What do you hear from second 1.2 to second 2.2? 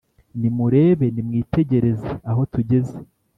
mwitegereze,